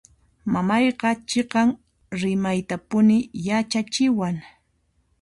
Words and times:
Mamayqa 0.53 1.09
chiqan 1.29 1.69
rimaytapuni 2.21 3.17
yachachiwan. 3.47 4.35